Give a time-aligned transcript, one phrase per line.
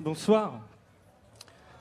[0.00, 0.60] Bonsoir.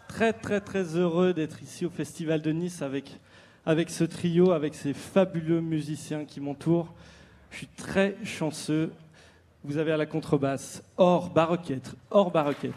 [0.07, 4.93] Très très très heureux d'être ici au Festival de Nice avec, ce trio, avec ces
[4.93, 6.93] fabuleux musiciens qui m'entourent.
[7.49, 8.93] Je suis très chanceux.
[9.63, 11.95] Vous avez à la contrebasse Or Baroquette.
[12.11, 12.75] Or Baroquette.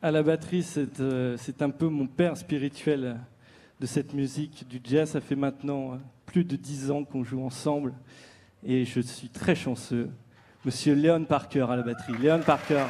[0.00, 3.18] À la batterie, c'est euh, c'est un peu mon père spirituel
[3.80, 5.10] de cette musique, du jazz.
[5.10, 5.96] Ça fait maintenant euh,
[6.26, 7.94] plus de dix ans qu'on joue ensemble
[8.64, 10.10] et je suis très chanceux.
[10.64, 12.18] Monsieur Léon Parker à la batterie.
[12.18, 12.84] Léon Parker.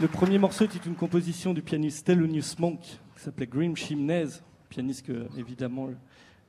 [0.00, 5.06] Le premier morceau est une composition du pianiste Thelonious Monk qui s'appelait Grim Chimneys, pianiste
[5.06, 5.90] que évidemment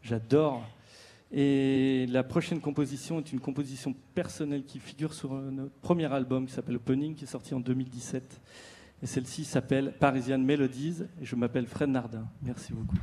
[0.01, 0.66] j'adore.
[1.35, 6.53] Et la prochaine composition est une composition personnelle qui figure sur notre premier album qui
[6.53, 8.39] s'appelle Opening, qui est sorti en 2017.
[9.01, 11.01] Et celle-ci s'appelle Parisian Melodies.
[11.19, 12.27] Et je m'appelle Fred Nardin.
[12.44, 12.97] Merci beaucoup.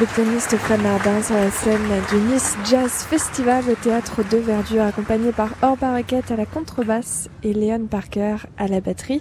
[0.00, 1.76] Le pianiste Fred Nardin sur la scène
[2.10, 7.28] du Nice Jazz Festival au théâtre de Verdure, accompagné par Or Barraquette à la contrebasse
[7.42, 9.20] et Léon Parker à la batterie.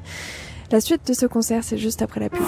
[0.71, 2.39] La suite de ce concert, c'est juste après la pub.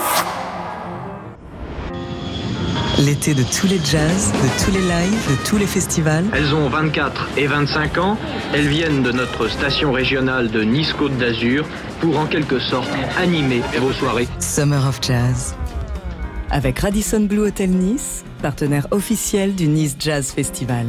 [3.00, 6.24] L'été de tous les jazz, de tous les lives, de tous les festivals.
[6.34, 8.18] Elles ont 24 et 25 ans.
[8.54, 11.66] Elles viennent de notre station régionale de Nice-Côte d'Azur
[12.00, 14.30] pour en quelque sorte animer vos soirées.
[14.40, 15.54] Summer of Jazz
[16.52, 20.86] avec Radisson Blue Hotel Nice, partenaire officiel du Nice Jazz Festival.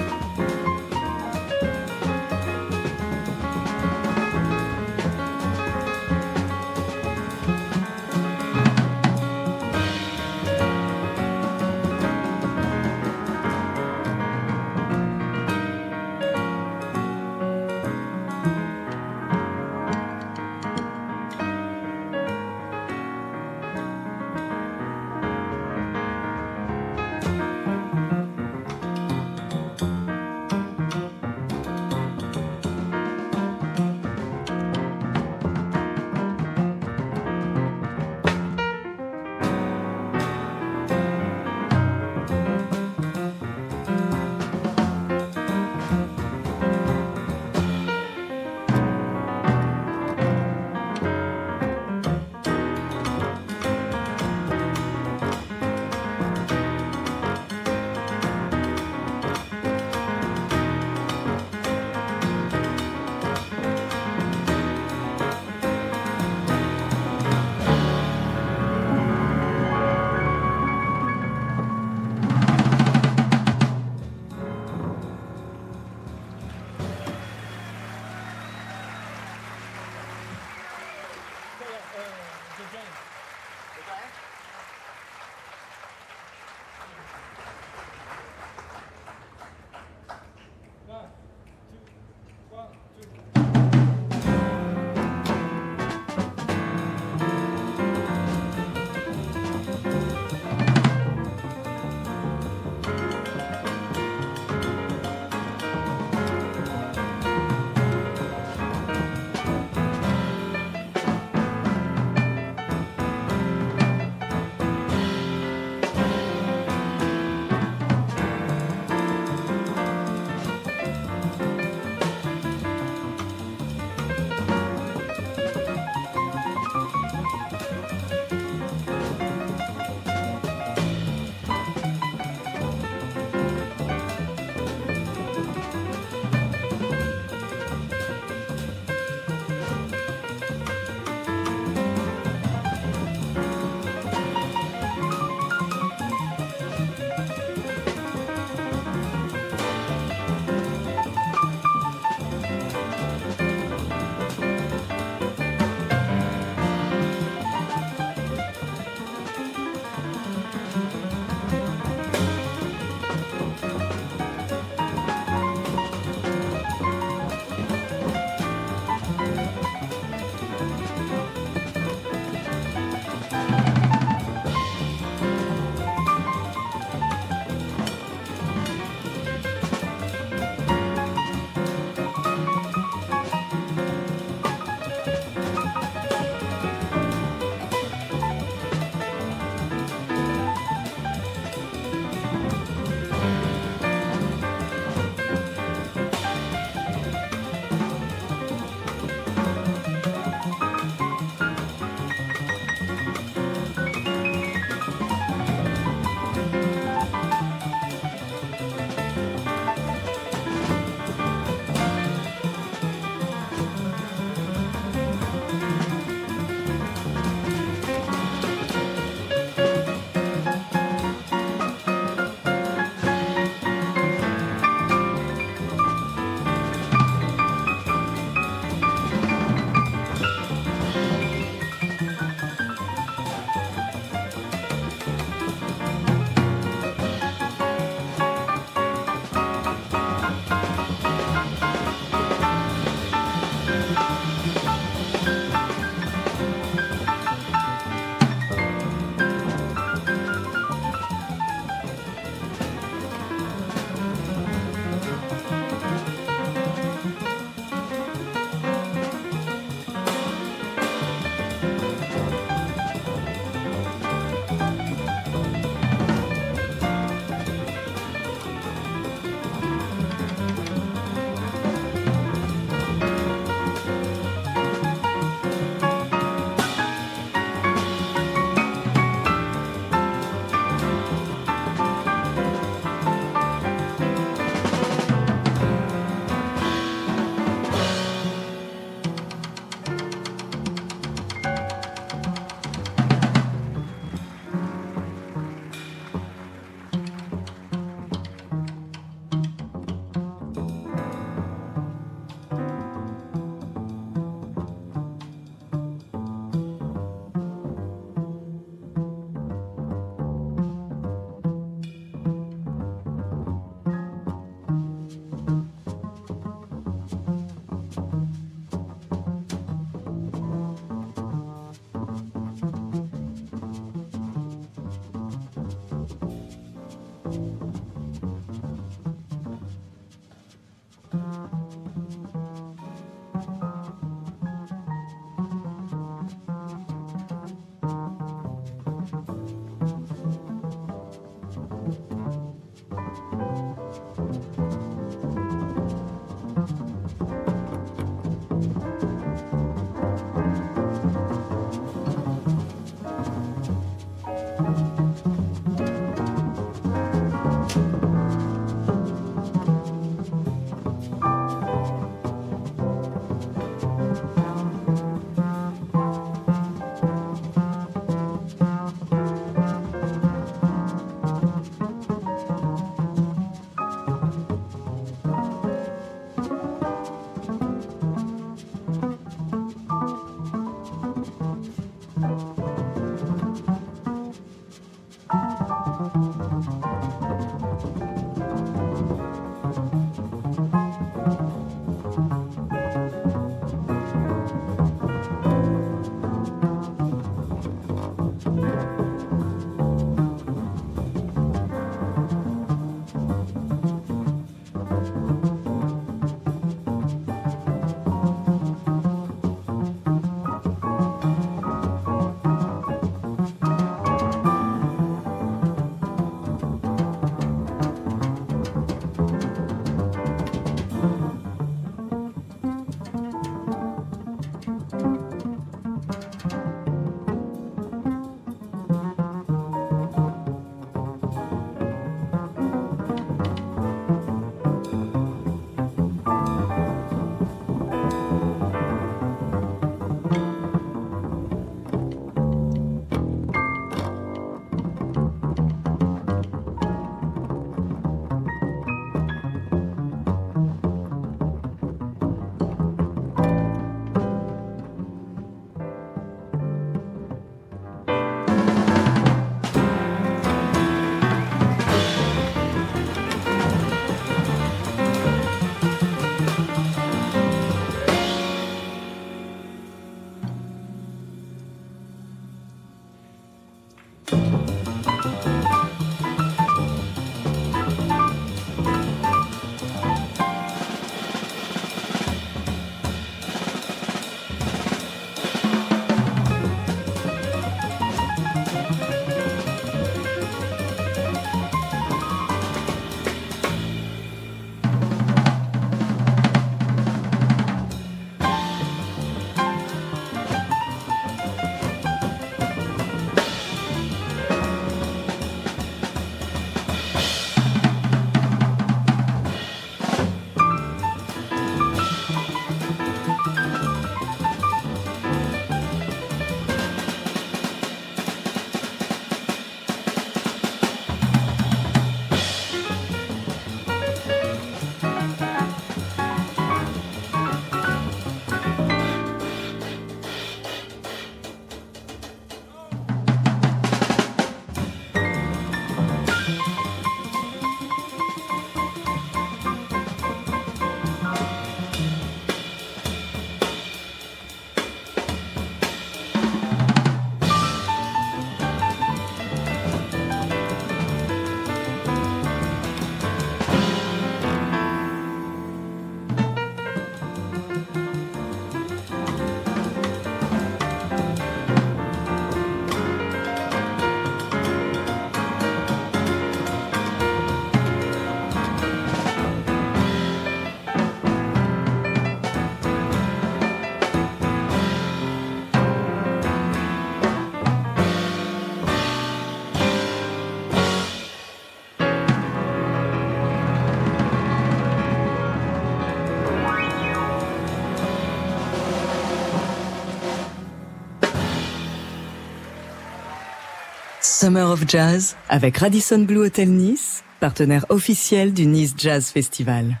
[594.48, 600.00] Summer of Jazz avec Radisson Blue Hotel Nice, partenaire officiel du Nice Jazz Festival.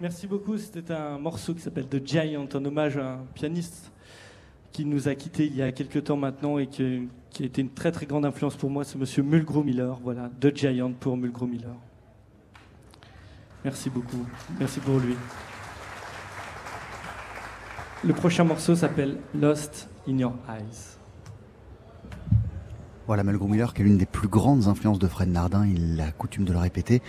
[0.00, 0.56] Merci beaucoup.
[0.56, 3.92] C'était un morceau qui s'appelle The Giant, en hommage à un pianiste
[4.72, 7.74] qui nous a quittés il y a quelques temps maintenant et qui, a été une
[7.74, 8.84] très très grande influence pour moi.
[8.84, 9.98] C'est Monsieur Mulgrew Miller.
[10.02, 11.76] Voilà, The Giant pour Mulgrew Miller.
[13.62, 14.24] Merci beaucoup.
[14.58, 15.14] Merci pour lui.
[18.06, 20.98] Le prochain morceau s'appelle Lost in Your Eyes.
[23.06, 26.12] Voilà, Mulgrew Miller, qui est l'une des plus grandes influences de Fred Nardin, il a
[26.12, 27.00] coutume de le répéter,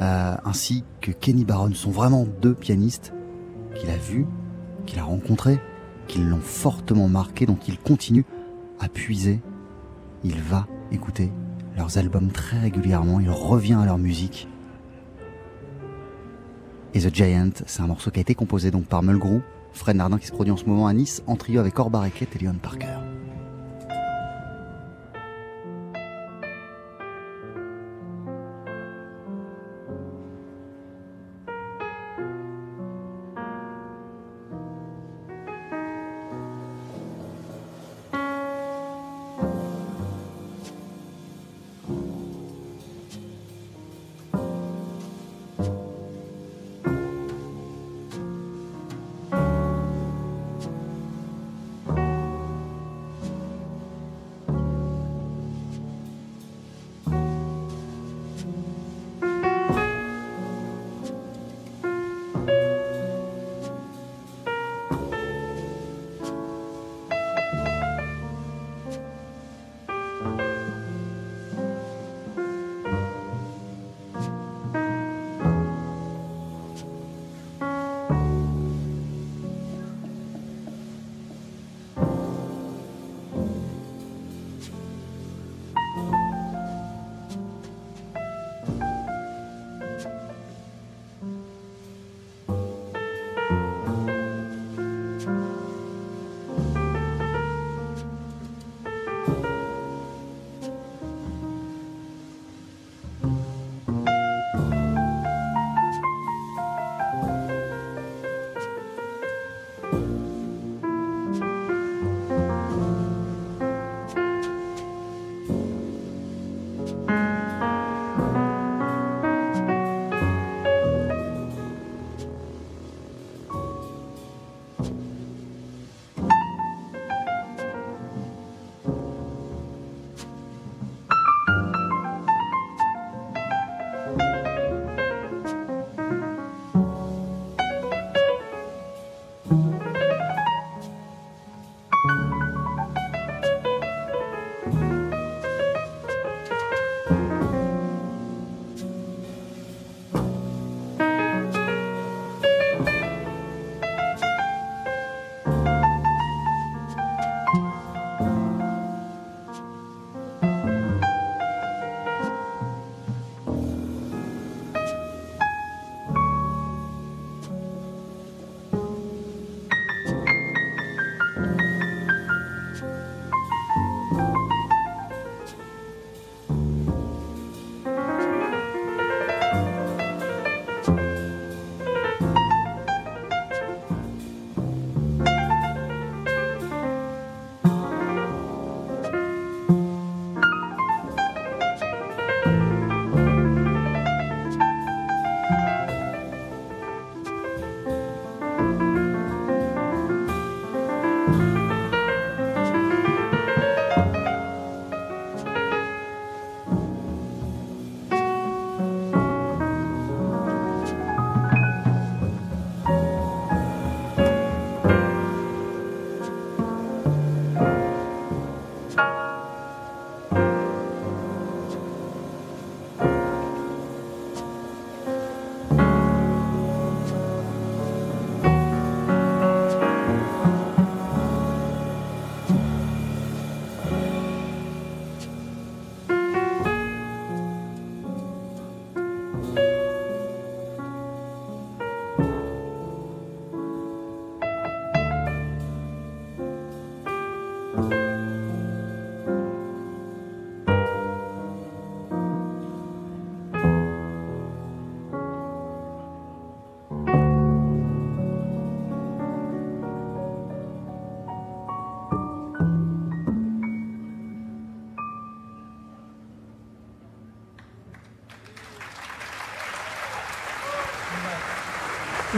[0.00, 3.14] euh, ainsi que Kenny Barron, sont vraiment deux pianistes
[3.74, 4.26] qu'il a vus,
[4.84, 5.58] qu'il a rencontrés,
[6.06, 8.26] qui l'ont fortement marqué, dont il continue
[8.78, 9.40] à puiser.
[10.22, 11.32] Il va écouter
[11.78, 14.48] leurs albums très régulièrement, il revient à leur musique.
[16.92, 19.40] Et The Giant, c'est un morceau qui a été composé donc par Mulgrew,
[19.72, 22.38] Fred Nardin qui se produit en ce moment à Nice, en trio avec Orba et
[22.44, 23.11] Leon Parker.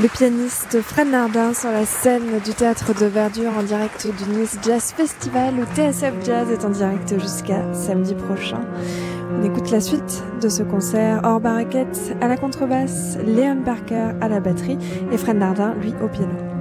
[0.02, 4.58] Le pianiste Fred Nardin sur la scène du théâtre de Verdure en direct du Nice
[4.60, 8.60] Jazz Festival où TSF Jazz est en direct jusqu'à samedi prochain.
[9.32, 14.28] On écoute la suite de ce concert hors barraquette à la contrebasse, Léon Parker à
[14.28, 14.78] la batterie
[15.12, 16.53] et Fred Nardin lui au piano.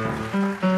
[0.00, 0.77] うん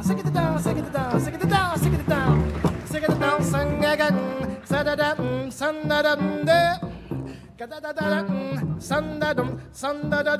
[0.00, 3.20] down, sing it down, sing it down, sing it down, sing it down, sing it
[3.20, 4.16] down, sing again,
[4.64, 5.14] sa da da,
[5.50, 6.78] san da da da,
[7.58, 8.24] da da da,
[8.78, 10.36] san da dum, san da da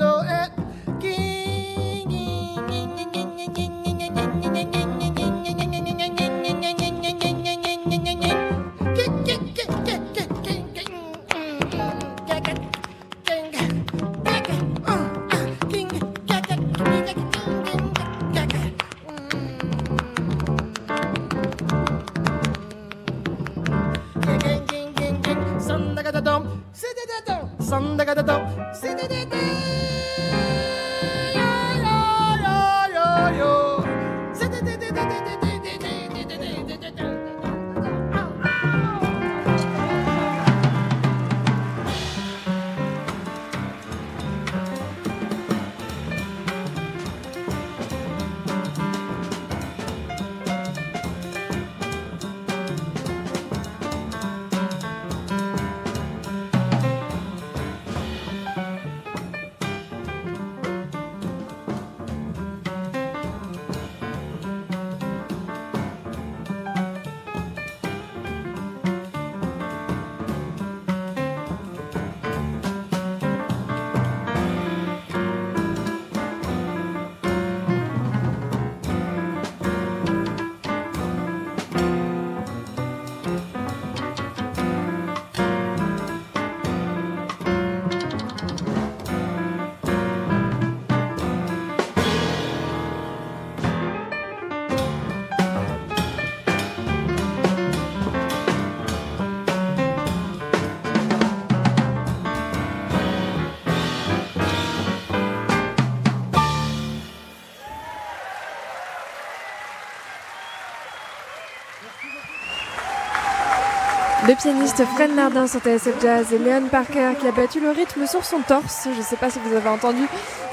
[114.42, 118.24] pianiste Fred Nardin sur TSF Jazz et Léon Parker qui a battu le rythme sur
[118.24, 118.88] son torse.
[118.92, 120.02] Je ne sais pas si vous avez entendu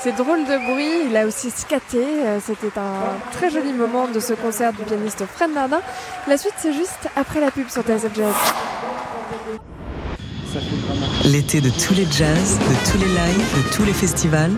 [0.02, 1.08] ces drôles de bruit.
[1.10, 2.04] Il a aussi scaté.
[2.04, 5.80] Euh, c'était un très joli moment de ce concert du pianiste Fred Nardin.
[6.28, 8.34] La suite, c'est juste après la pub sur TSF Jazz.
[11.26, 14.52] L'été de tous les jazz, de tous les lives, de tous les festivals.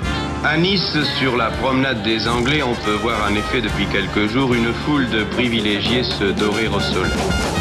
[0.44, 4.54] À Nice, sur la promenade des Anglais, on peut voir en effet depuis quelques jours
[4.54, 7.59] une foule de privilégiés se dorer au soleil.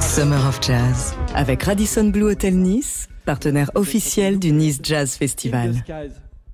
[0.00, 5.74] Summer of Jazz avec Radisson Blue Hotel Nice, partenaire officiel du Nice Jazz Festival.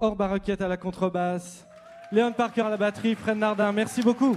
[0.01, 1.67] Or Baroquette à la contrebasse,
[2.13, 4.37] Léon Parker à la batterie, Fred Nardin, merci beaucoup.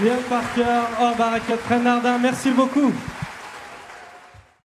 [0.00, 0.62] Léon Parker,
[1.00, 2.92] Or Barakat, Fred Nardin, merci beaucoup.